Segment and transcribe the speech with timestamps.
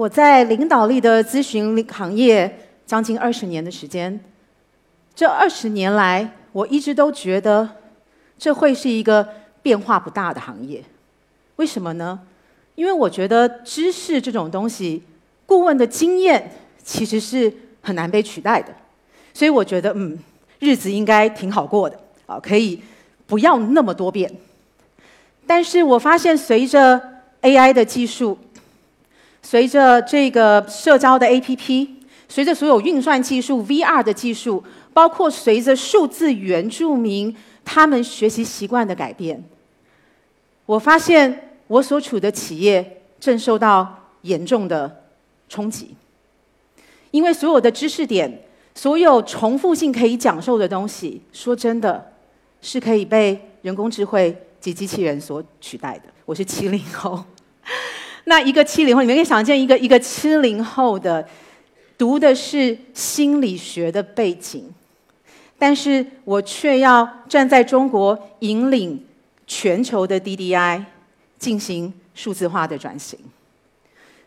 [0.00, 4.18] 我在领导力的咨询行业将近二十年的时间，
[5.14, 7.68] 这二十年来，我一直都觉得
[8.38, 9.28] 这会是一个
[9.60, 10.82] 变化不大的行业。
[11.56, 12.18] 为什么呢？
[12.76, 15.02] 因为我觉得知识这种东西，
[15.44, 16.50] 顾问的经验
[16.82, 18.74] 其实是很难被取代的。
[19.34, 20.18] 所以我觉得，嗯，
[20.60, 22.80] 日子应该挺好过的啊，可以
[23.26, 24.34] 不要那么多变。
[25.46, 26.98] 但是我发现，随着
[27.42, 28.38] AI 的技术，
[29.42, 31.88] 随着这个社交的 APP，
[32.28, 34.62] 随着所有运算技术、VR 的技术，
[34.92, 39.42] 包括随着数字原住民他们学习习惯的改变，
[40.66, 45.04] 我发现我所处的企业正受到严重的
[45.48, 45.94] 冲击。
[47.10, 48.42] 因为所有的知识点、
[48.74, 52.12] 所有重复性可以讲授的东西，说真的，
[52.60, 56.04] 是可以被人工智慧及机器人所取代的。
[56.24, 57.24] 我是七零后。
[58.24, 61.26] 那一个七零后，你们可以想见一个一个七零后的
[61.96, 64.64] 读的是心理学的背景，
[65.58, 69.04] 但是我却要站在中国引领
[69.46, 70.84] 全球的 DDI
[71.38, 73.18] 进行数字化的转型。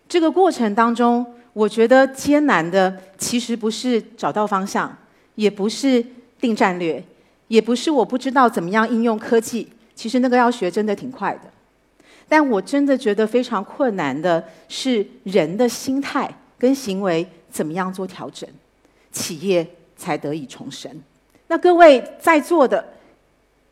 [0.10, 4.96] 这个过程当中，我觉得艰难的其实不是找到方向，
[5.36, 6.04] 也不是
[6.42, 7.04] 定战略，
[7.48, 9.68] 也不是我不知道怎么样应用科技。
[9.96, 11.53] 其实那个要学真的挺快的。
[12.28, 18.48] 但我真的觉得非常困难的是人的心态跟行为怎么样做调整，
[19.12, 20.92] 企业才得以重生。
[21.48, 22.84] 那各位在座的，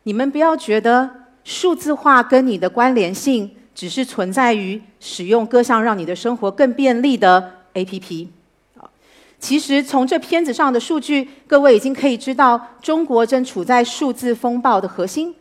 [0.04, 1.08] 你们不要觉得
[1.42, 8.28] 数字化跟你的关联性只是存在于使用各项让你的生活更便利的 APP。
[9.40, 15.34] 其实从这片子上的数据，各位已经可以知道，中国正处在数字风暴的核心。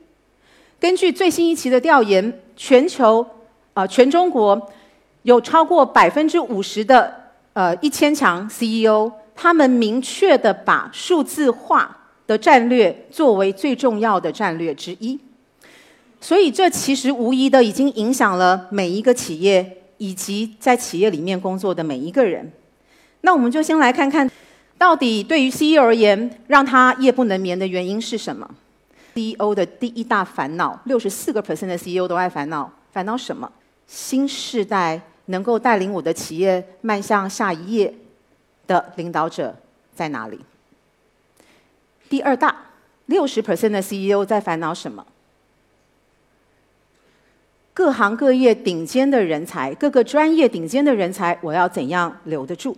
[0.81, 3.23] 根据最新一期的调研，全球
[3.75, 4.59] 啊，全中国
[5.21, 7.13] 有超过百分之五十的
[7.53, 11.95] 呃一千强 CEO，他们明确的把数字化
[12.25, 15.19] 的战略作为最重要的战略之一。
[16.19, 22.51] 所以，这其实无疑的已经影响了每一个企业以及在企业里面工作的每一个人。
[23.21, 24.27] 那我们就先来看看，
[24.79, 28.49] 到底对于 CEO 而言，让他夜不能眠的原因是什么
[29.13, 33.51] ？CEO 的第一大烦恼，六十四个 percent 的 CEO 都爱烦恼，烦恼什么？
[33.87, 37.93] 新时代能够带领我的企业迈向下一页
[38.67, 39.55] 的领导者
[39.93, 40.39] 在哪里？
[42.09, 42.55] 第二大，
[43.07, 45.05] 六十 percent 的 CEO 在烦恼什么？
[47.73, 52.77] 各行各业顶尖的人才，各个专业顶尖的人才，我要怎样留得住？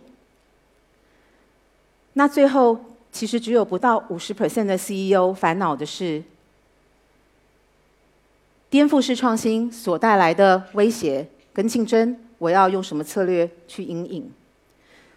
[2.14, 2.80] 那最后。
[3.14, 6.22] 其实只有不到五十 percent 的 CEO 烦恼的是
[8.72, 14.28] 颠覆式创新所带来的威胁跟竞争，我要用什么策略去应应？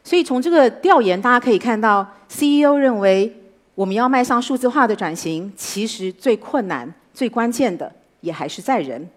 [0.04, 3.34] 所以从这个调研，大家可以看到，CEO 认为
[3.74, 7.90] 我们要迈向数字化的转型，其实最困难、最关键的
[8.20, 9.08] 也还是在人。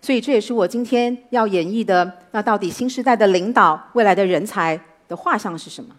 [0.00, 2.10] 所以这也是我今天要演绎的。
[2.30, 5.94] 那到底新时代的领导、未来的人才的画像是什么？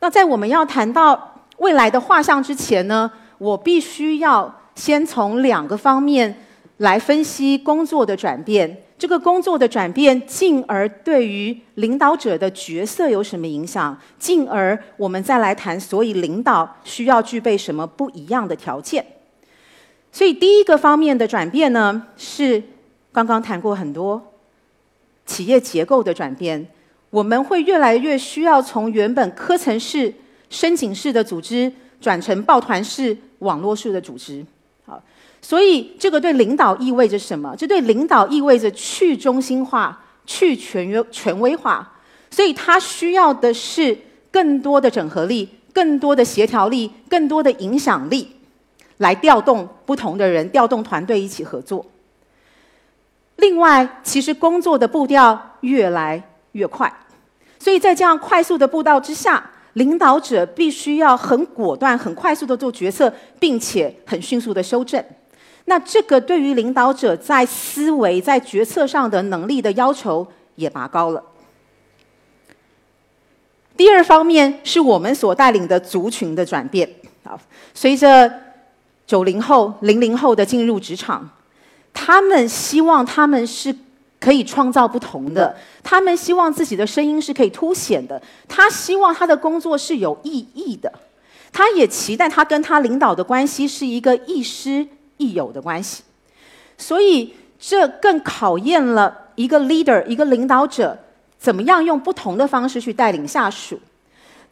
[0.00, 6.34] 那在我们要谈到未来的画像之前呢，我必须要先从两个方面
[6.78, 8.84] 来分析工作的转变。
[8.98, 13.98] 这个工作的转变，进而对于领导者的角色有什么影响？
[14.18, 19.04] 进而我们再来谈，所以领导需要具备什么不一样的条件？
[20.12, 22.62] 所以第一个方面的转变呢，是
[23.10, 24.22] 刚刚谈过很多
[25.24, 26.66] 企业结构的转变。
[27.10, 30.14] 我们会越来越需要从原本科层式、
[30.48, 34.46] 申请式的组织转成抱团式、网络式的组织。
[34.86, 35.02] 好，
[35.42, 37.52] 所以这个对领导意味着什么？
[37.56, 41.92] 这对领导意味着去中心化、去权威权威化。
[42.30, 43.98] 所以他需要的是
[44.30, 48.36] 更多的整合力、更多的协调力、更多的影响力，
[48.98, 51.84] 来调动不同的人、调动团队一起合作。
[53.34, 56.29] 另外，其实工作的步调越来。
[56.52, 56.92] 越快，
[57.58, 65.04] 所以在这样快速的步道之下，领导者必须要很果断、很快速的做决策，并且很迅速的修正。
[65.66, 70.26] 那这个对于领导者在思维、在决策上的能力的要求
[70.56, 71.22] 也拔高了。
[73.76, 76.88] 第二方面是我们所带领的族群的转变。
[77.22, 77.38] 啊，
[77.72, 78.32] 随着
[79.06, 81.30] 九零后、零零后的进入职场，
[81.92, 83.72] 他们希望他们是。
[84.20, 90.92] 可以创造不同的，他们希望自己的声音是可以凸显的，他希望他的工作是有意义的，
[91.50, 94.86] 他也期待他跟他领导的关系是一个亦师
[95.16, 96.02] 亦友的关系，
[96.76, 100.98] 所以这更考验了一个 leader 一个领导者
[101.38, 103.80] 怎么样用不同的方式去带领下属，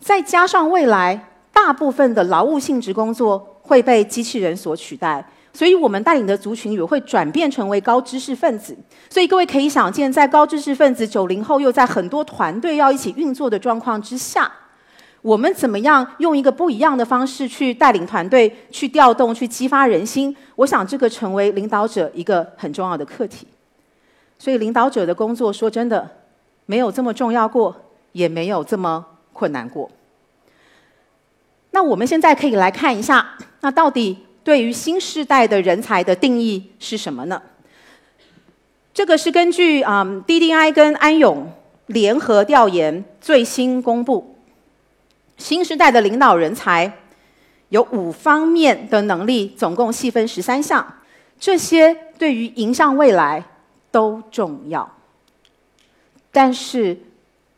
[0.01, 5.23] 再加上未来大部分的劳务性质工作会被机器人所取代，
[5.53, 8.77] 所以我们带领的族群也会转变成为高知识分子。
[9.11, 14.51] 所以各位可以想见，在高知识分子九零后又在很多团队要一起运作的状况之下，
[15.23, 20.37] 我们怎么样用一个不一样的方式去带领团队、去调动、去激发人心？
[20.57, 23.47] 我想这个成为领导者一个很重要的课题。
[24.39, 26.09] 所以领导者的工作，说真的。
[26.71, 27.75] 没有这么重要过，
[28.13, 29.03] 也没有这么
[29.33, 29.91] 困难过。
[31.71, 34.19] 那我们现在可以来看一下，那到底
[34.49, 37.43] 对于新时代的人才的定义是什么呢？
[38.95, 41.53] 这个是根据啊 DDI 跟安永
[41.89, 44.39] 联合调研最新公布，
[45.37, 46.91] 新时代的领导人才
[47.69, 50.95] 有五方面的能力，总共细分十三项，
[51.39, 53.45] 这些对于迎向未来
[53.91, 54.91] 都重要。
[56.33, 56.97] 但是，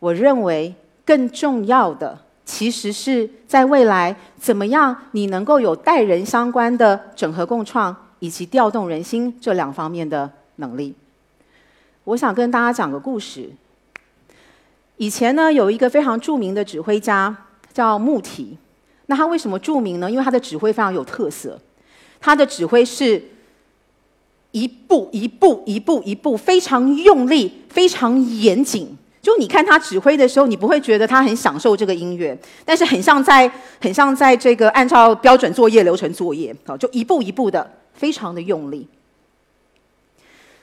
[0.01, 2.19] 我认为更重要的，
[2.51, 10.93] 其实是在未来怎么样你能够有带人相关的整合共创以及调动人心这两方面的能力。
[12.03, 13.49] 我想跟大家讲个故事。
[14.97, 17.35] 以前呢，有一个非常著名的指挥家
[17.73, 18.59] 叫穆提。
[19.07, 20.11] 那他为什么著名呢？
[20.11, 21.57] 因为他的指挥非常有特色。
[22.21, 23.23] 他的指挥是。
[24.53, 28.99] 一步一步一步一步，非常用力，非常严谨。
[29.23, 33.51] 就你看他指挥的时候，你不会觉得他很享受这个音乐，但是很像在
[33.81, 38.89] 很像在这个按照标准作业流程作业，好，就一步一步的，非常的用力。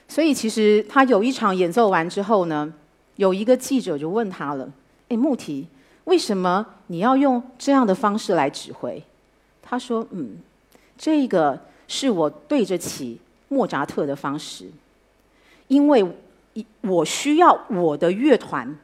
[0.08, 2.72] 所以其实他有一场演奏完之后呢，
[3.16, 4.68] 有一个记者就问他了
[5.08, 5.66] ：“哎，穆提，
[6.04, 9.02] 为什么你要用这样的方式来指挥？”
[9.62, 10.36] 他说：“嗯，
[10.96, 13.20] 这个是我对着起。”
[13.50, 14.66] 莫扎特的方式，
[15.68, 16.04] 因为
[16.82, 18.76] 我需要我的乐团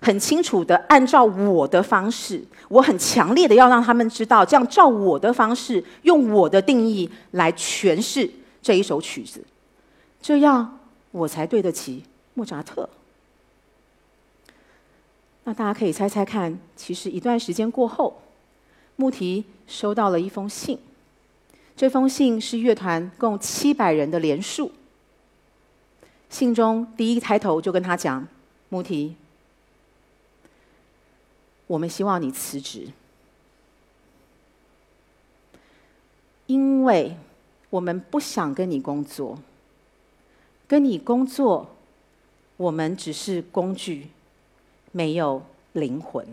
[0.00, 8.30] 很清楚的按照我的方式，我很强烈的要让他们知道，这样照我的方式，用我的定义来诠释
[8.62, 9.42] 这一首曲子，
[10.20, 10.78] 这样
[11.10, 12.04] 我才对得起
[12.34, 12.88] 莫扎特。
[15.44, 18.20] 那大家可以猜猜看，其实一段时间过后，
[18.96, 20.78] 穆提收到了一封信。
[21.74, 24.70] 这封信是乐团共七百人的联署。
[26.30, 28.26] 信中第一开头就跟他讲
[28.68, 29.14] ：“穆提，
[31.66, 32.88] 我们希望你辞职，
[36.46, 37.16] 因为
[37.70, 39.38] 我们不想跟你工作。
[40.66, 41.74] 跟你工作，
[42.58, 44.08] 我们只是工具，
[44.92, 45.42] 没有
[45.72, 46.26] 灵魂。”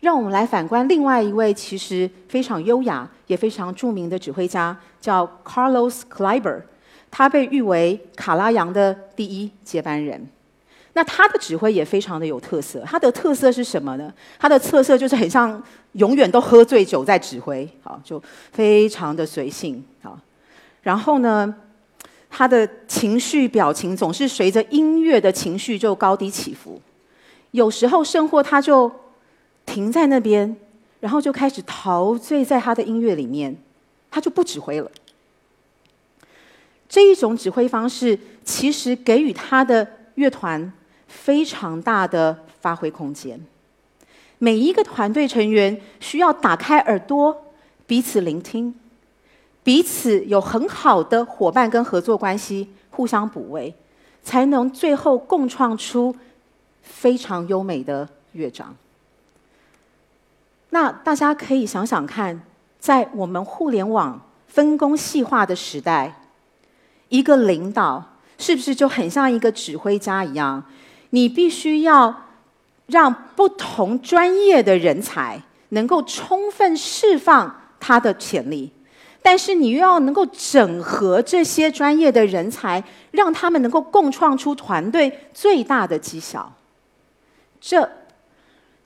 [0.00, 6.62] 让我们来反观另外一位其实非常优雅也非常著名的指挥家，叫 Carlos Kleiber，
[7.10, 10.26] 他被誉为卡拉扬的第一接班人。
[10.94, 14.12] 那他的指挥也非常的有特色，他的特色是什么呢？
[14.38, 15.62] 他的特色就是很像
[15.92, 18.22] 永远都喝醉酒在指挥，好，就
[18.52, 20.18] 非常的随性，好。
[20.82, 21.54] 然后呢，
[22.28, 26.80] 他的情绪表情总是随着音乐的情绪就高低起伏，
[27.52, 28.90] 有时候甚或他就。
[29.68, 30.56] 停在那边，
[30.98, 33.54] 然后就开始陶醉在他的音乐里面，
[34.10, 34.90] 他就不指挥了。
[36.88, 40.72] 这一种指挥方式，其实给予他的乐团
[41.06, 43.38] 非常大的发挥空间。
[44.38, 47.36] 每一个团队成员需要打开耳朵，
[47.86, 48.74] 彼此聆听，
[49.62, 53.74] 彼此有很好的伙伴跟合作关系，互相补位，
[54.22, 56.14] 才能最后共创出
[56.82, 58.74] 非常优美的乐章。
[60.70, 62.40] 那大家可以想想看，
[62.78, 66.14] 在我们互联网分工细化的时代，
[67.08, 68.02] 一个领导
[68.38, 70.62] 是不是就很像一个指挥家一样？
[71.10, 72.14] 你必须要
[72.86, 78.70] 让不同专业的人才能够充分释放他的潜力，
[79.22, 86.52] 但是你又要能够整合这些专业的人才，让他们能够共创出团队最大的绩效。
[87.60, 87.88] 这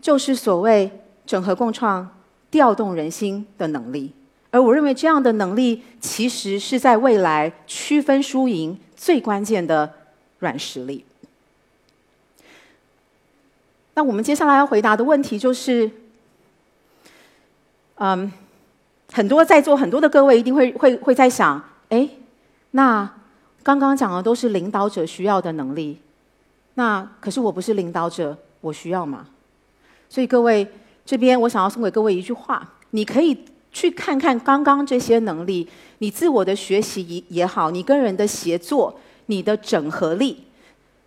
[0.00, 0.90] 就是所谓。
[1.24, 2.06] 整合共创、
[2.50, 4.12] 调动人心的能力，
[4.52, 9.92] 而我认为这样的能力，其实是在未来区分输赢最关键的
[10.38, 11.04] 软实力。
[13.94, 15.90] 那我们接下来要回答的问题就是，
[17.96, 18.30] 嗯，
[19.12, 22.08] 很多在座很多的各位一定会会会在想，哎，
[22.70, 23.12] 那
[23.64, 25.98] 刚刚讲的都是领导者需要的能力，
[26.74, 29.26] 那可是我不是领导者，我需要吗？
[30.08, 30.68] 所以各位。
[31.04, 33.36] 这边我想要送给各位一句话：你可以
[33.72, 35.66] 去看看刚刚这些能力，
[35.98, 38.94] 你自我的学习也也好，你跟人的协作，
[39.26, 40.44] 你的整合力，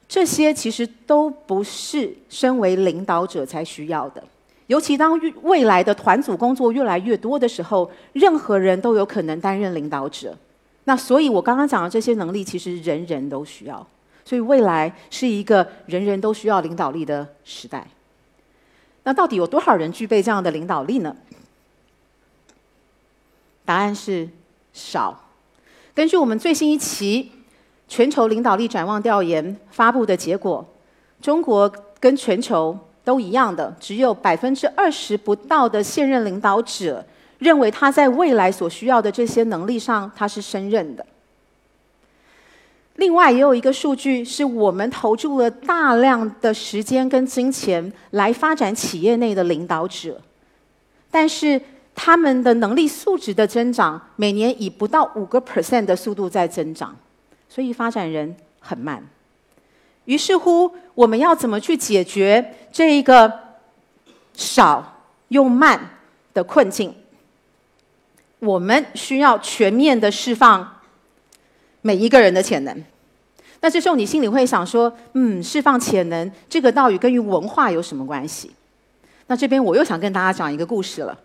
[0.09, 4.23] 这些其实都不是身为领导者才需要的。
[4.67, 10.35] 尤其当未来的团组工作越来越多的时候，任何人都有可能担任领导者。
[10.85, 13.85] 那所以，我刚刚讲的这些能力，其实人人都需要。
[14.23, 17.85] 所以，未来是一个人人都需要领导力的时代。
[19.03, 21.15] 那到底有多少人具备这样的领导力呢？
[23.65, 24.29] 答案是
[24.71, 25.19] 少。
[25.93, 27.31] 根据我们最新一期
[27.87, 30.65] 全球领导力展望调研发布的结果，
[31.21, 31.69] 中国
[31.99, 32.77] 跟全球。
[33.05, 37.05] 都一样的，只有百分之二十不到的现任领导者
[37.37, 41.05] 认为他在未来所需要的这些能力上他是胜任的。
[42.95, 50.19] 另外，也有一个数据是我们投注了大量的时间跟金钱来发展企业内的领导者，
[51.11, 51.61] 但是
[51.95, 56.93] 他们的能力素质的增长每年以不到五个 percent 的速度在增长，
[57.47, 59.01] 所以发展人很慢。
[60.03, 63.31] 于是乎，我们要怎么去解决这一个
[64.33, 65.79] 少又慢
[66.33, 66.93] 的困境？
[68.39, 70.81] 我们需要全面的释放
[71.81, 72.83] 每一个人的潜能。
[73.61, 78.51] 那这时候你心里会想说：“嗯，释放潜能这个到底跟于文化有什么关系？”
[79.25, 81.17] 那这边我又想跟大家讲一个故事了。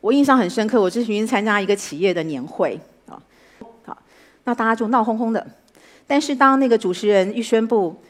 [0.00, 3.18] 我印象很深刻，我之前参加一个企业的年会啊，
[3.84, 3.96] 好，
[4.44, 5.46] 那大家就闹哄哄的。
[6.06, 8.00] 但是当那个主持人一宣布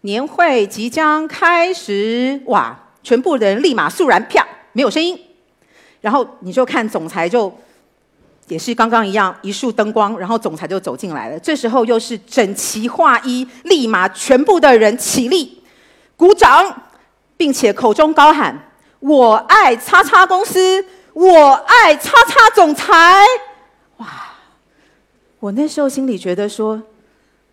[0.00, 2.76] 年会即将开始，哇！
[3.02, 5.18] 全部人立马肃然，啪，没有声音。
[6.02, 7.50] 然后你就看总裁就
[8.48, 11.38] 也是刚刚一样，一束灯光，然后总裁就走进来了。
[11.40, 15.62] 这时候又是整齐划一，立马全部的人起立
[16.14, 16.82] 鼓掌，
[17.38, 23.24] 并且口中高喊：“我爱叉叉公司，我爱叉叉总裁。”
[23.98, 24.06] 哇！
[25.38, 26.82] 我那时候心里觉得说。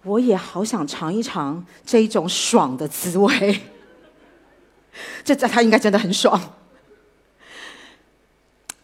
[0.03, 3.61] 我也好想尝一尝这一种爽的滋味，
[5.21, 6.39] 这在他应该真的很爽。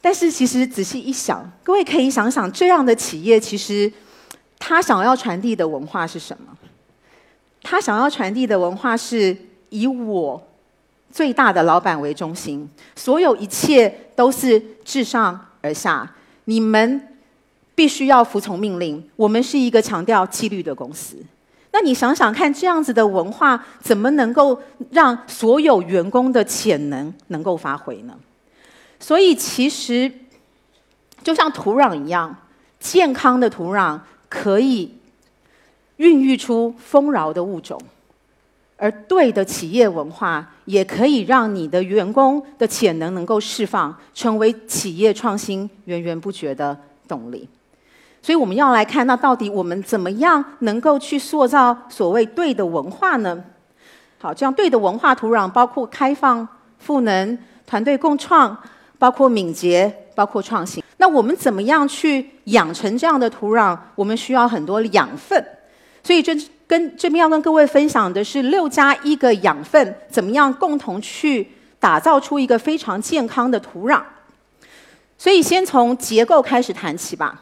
[0.02, 3.90] 但是其实仔细一想，各位可以想想，这样的企业其实
[4.60, 6.58] 他想要传递的文化是什么？
[7.62, 9.38] 他想要传递的文化是
[9.70, 10.46] 以我
[11.14, 17.08] 最大的老板为中心，所有一切都是自上而下，你们。
[17.76, 19.04] 必须要服从命令。
[19.16, 21.18] 我们是一个强调纪律的公司。
[21.72, 28.14] 那你想想看，这样子的文化怎么能够让所有员工的潜能能够发挥呢？
[29.00, 30.12] 所以，其实
[31.24, 32.36] 就像土壤一样，
[32.80, 34.94] 健康的土壤可以
[35.98, 37.82] 孕育出丰饶的物种，
[38.84, 47.48] 而对的企业文化也可以让你的员工的潜能能够释放，成为企业创新源源不绝的动力。
[48.22, 53.42] 所以我们要来看，那到底我们怎么样能够去塑造所谓对的文化呢？
[54.20, 56.46] 好，这样对的文化土壤包括开放、
[56.78, 58.58] 赋能、团队共创，
[59.00, 60.84] 包括敏捷，包括创新。
[60.98, 63.78] 那我们怎么样去养成这样的土壤？
[63.96, 65.42] 我们需要很多养分。
[66.04, 66.36] 所以这
[66.74, 71.48] 跟这边要跟各位分享的是六加一个养分，怎么样共同去
[71.80, 74.02] 打造出一个非常健康的土壤？
[75.16, 77.40] 所以先从结构开始谈起吧。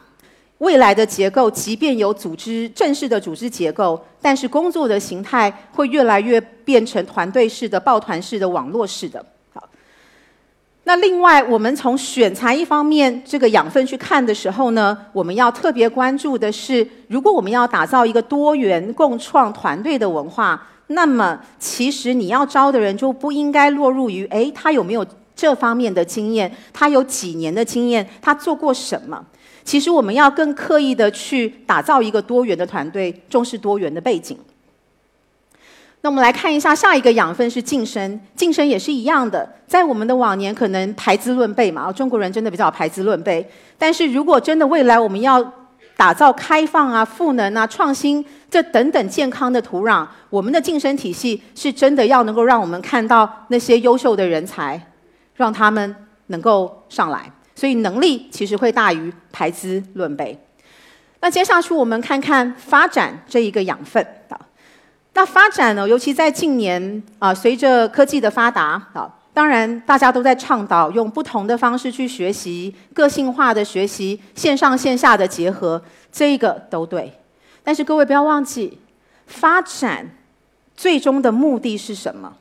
[0.58, 9.24] 未来的结构，即便有组织正式的组织结构，但是工作的形态会越来越变成团队式的、抱团式的、网络式的。
[10.84, 26.52] 那另外，我们从选材一方面这个养分去看的时候呢，我们要特别关注的是，如果我们要打造一个多元共创团队的文化，那么其实你要招的人就不应该落入于，哎，他有没有这方面的经验？
[26.72, 28.04] 他有几年的经验？
[28.20, 29.24] 他做过什么？
[29.64, 34.36] 其实我们要更刻意的去打造一个多元的团队，重视多元的背景。
[36.04, 43.48] 那我们来看一下下一个养分是晋升，晋升也是一样的，在我们的往年可能排资论辈嘛，中国人真的比较排资论辈。
[43.78, 45.40] 但是如果真的未来我们要
[45.96, 54.80] 打造开放啊、赋能啊、创新这等等健康的土壤，我们的晋升体系是真的要能够让我们看到那些优秀的人才，
[55.36, 55.94] 让他们
[56.26, 57.30] 能够上来。
[57.54, 60.36] 所以能力其实会大于排资论辈。
[61.20, 64.40] 那接下去我们看看发展这一个养分啊。
[65.14, 77.12] 那发展呢，尤其在近年啊，随着科技的发达啊，当然大家都在倡导用不同的方式去学习，个性化的学习，线上线下的结合，这一个都对。
[77.62, 78.78] 但是各位不要忘记，
[79.26, 80.10] 发展
[80.76, 82.34] 最终的目的是什么？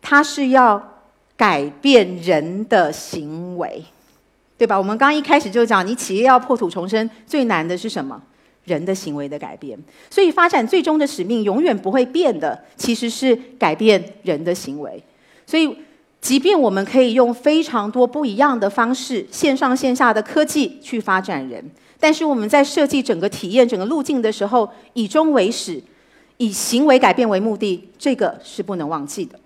[0.00, 0.88] 它是要。
[1.40, 3.82] 改变人的行为，
[4.58, 4.76] 对吧？
[4.76, 8.20] 我们刚一开始就讲，你企业要破土重生，最难的是什么？
[8.64, 9.78] 人的行为的改变。
[10.10, 15.02] 所以，发展最终的使命永远不会变的，其实是改变人的行为。
[15.46, 15.76] 所以，
[16.20, 21.64] 即便我们可以用非常多不一样的方式，线上线下的科技去发展人，
[21.98, 25.82] 但是我们在设计整个体验、整个路径的时候，以终为始，
[26.36, 29.38] 以行为改变为目的，这个是不能忘记的。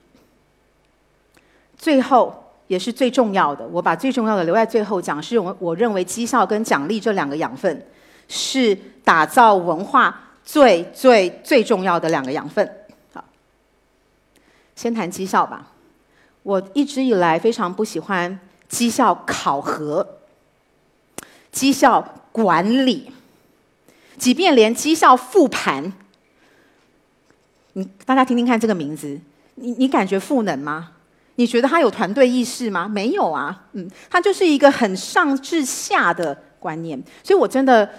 [1.76, 2.40] 最后。
[2.66, 7.86] 也是最重要的，我把最重要的留在最后讲，是我我认为绩效跟奖励这两个养分，
[8.28, 12.68] 是打造文化最最最重要的两个养分。
[13.12, 13.24] 好，
[14.74, 15.70] 先谈绩效吧。
[16.42, 18.38] 我一直以来非常不喜欢
[18.68, 20.18] 绩效考核、
[21.50, 23.10] 绩效管理，
[24.18, 25.92] 即便连绩效复盘，
[27.72, 29.18] 你大家听听看这个名字，
[29.54, 30.90] 你你感觉赋能吗？
[31.36, 32.86] 你觉得他有团队意识吗？
[32.86, 37.02] 没有啊，嗯，他就是一个很上至下的观念。
[37.22, 37.90] 所以我真的，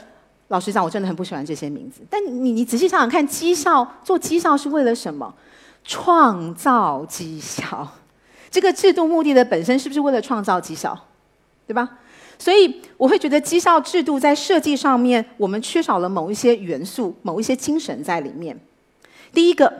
[0.49, 2.01] 老实讲，我真的很不喜欢这些名字。
[2.09, 5.33] 但你你仔细想想看，绩效做绩效是为了什么？
[5.83, 7.87] 创造绩效。
[8.49, 10.97] 这个制度目的的本身是不是为了创造绩效？
[11.67, 11.97] 对吧？
[12.37, 18.59] 所以我会觉得绩效制度在设计上面，我们缺少了某一些元素、某一些精神在里面。
[19.33, 19.71] 第一个。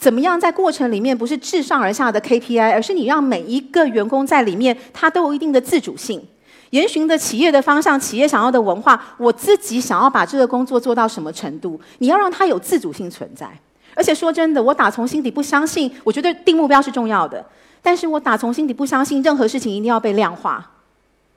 [0.00, 6.24] 怎么样在过程里面不是自上而下的 KPI，而是你让每一个员工在里面，他都有一定的自主性，
[6.70, 13.48] 遵循的企业的方向，企业想要的文化，我自己想要把这个工作做到什么程度，你要让他有自主性存在。
[13.94, 17.44] 而且说真的，我打从心底不相信，我觉得定目标是重要的，
[17.82, 20.70] 但是我打从心底不相信任何事情一定要被量化。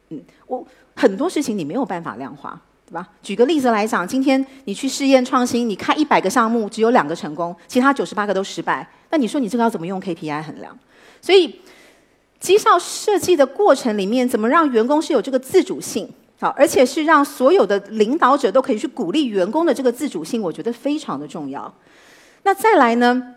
[0.10, 2.60] 嗯，我很多事情你没有办法量化。
[2.84, 3.08] 对吧？
[3.24, 8.86] 举个例子来讲，今天你去试验创新，你开一百个项目，只有两个成功，其他九十八个都失败。
[9.12, 10.78] 那你说你这个要怎么用 KPI 衡量？
[11.22, 11.58] 所以
[12.42, 16.10] 绩效设计的过程里面，怎么让员工是有这个自主性？
[16.40, 21.74] 好，而且是让所有的领导者都可以去鼓励员工的这个自主性，我觉得非常的重要。
[22.44, 23.36] 那再来呢？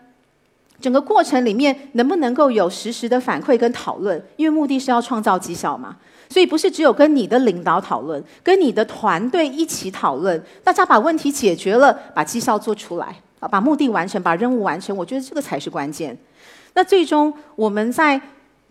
[0.80, 4.20] 整个过程里面能不能够有实时的反馈跟讨论？
[4.36, 5.96] 因为目的是要创造绩效嘛。
[6.28, 16.16] 所以不是只有跟你的领导讨论，跟你的团队一起讨论，大家把问题解决了，把绩效做出来，啊，把目的完成，把任务完成，我觉得这个才是关键。
[16.72, 18.20] 那最终我们在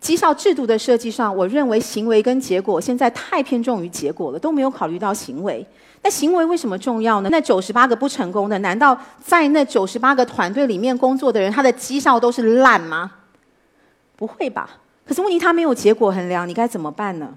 [0.04, 5.66] 绩效制度的设计上，我认为行为跟结果现在太偏重于结果了，都没有考虑到行为。
[6.02, 7.30] 那行为为什么重要呢？
[7.32, 13.12] 那九十八个不成功的，难道在那九十八个团队里面工作的人，他的绩效都是烂吗？
[14.14, 14.68] 不会吧？
[15.06, 17.30] 可是问题他没有结果衡量，你该怎么办呢？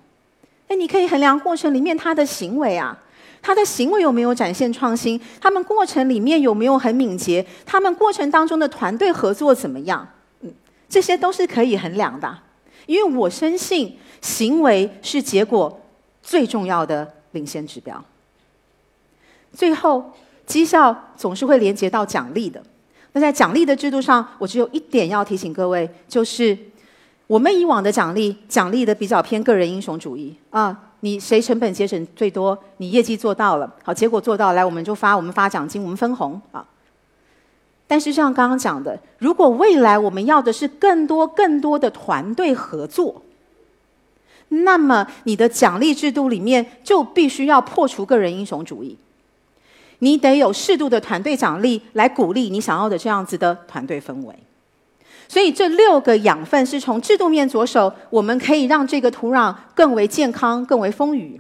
[0.68, 2.98] 那你可以衡量过程里面他的行为啊，
[3.42, 5.18] 他的行为有没有展现创新？
[5.40, 7.48] 他们过程里面有没有很敏捷？
[7.66, 10.06] 他们过程当中的团队合作怎么样？
[10.42, 10.54] 嗯，
[10.90, 12.38] 这些都是可以衡量的，
[12.88, 15.80] 因为我深信行为是结果
[16.24, 18.04] 最重要的领先指标。
[19.54, 20.12] 最后，
[20.48, 22.60] 绩效总是会连接到奖励的。
[23.14, 26.58] 那在奖励的制度上，我只有一点要提醒各位，就是。
[27.28, 36.66] 我们以往的奖励，奖励的比较偏个人英雄主义啊，你谁成本节省最多，你业绩做到了，好，结果做到，来我们就发，我们发奖金，我们分红啊。
[37.88, 43.24] 但是像刚刚讲的，如果未来我们要的是更多更多的团队合作，
[44.50, 48.98] 那么你的奖励制度里面就必须要破除个人英雄主义，
[50.00, 54.36] 你得有适度的团队奖励来鼓励你想要的这样子的团队氛围。
[55.30, 61.40] 所以这六个养分是从制度面着手，我们可以让这个土壤更为健康、更为丰腴。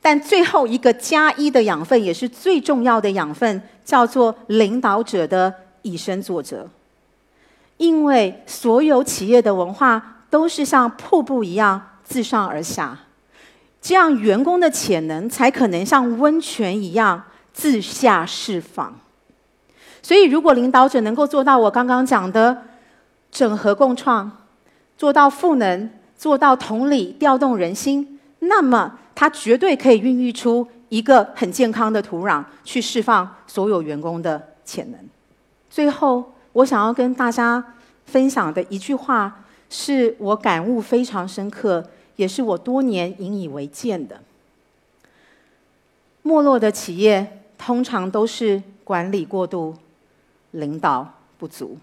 [0.00, 6.68] 但最后一个加一的养分也是最重要的养分，叫做领导者的以身作则。
[7.78, 12.98] 因为所有企业的文化都是像瀑布一样自上而下，
[13.80, 17.22] 这样员工的潜能才可能像温泉一样
[17.54, 18.94] 自下释放。
[20.02, 22.64] 所以，如果领导者能够做到我刚刚讲的，
[23.30, 24.30] 整合共创，
[24.98, 35.00] 做到赋能，做到同理，调动人心，那么它绝对可以孕育出一个很健康的土壤，去释放所有员工的潜能。
[35.68, 37.74] 最后，我想要跟大家
[38.06, 41.84] 分享的一句话，是我感悟非常深刻，
[42.16, 44.20] 也是我多年引以为鉴的。
[46.22, 49.74] 没落的企业通常都是管理过度，
[50.52, 51.78] 领导不足。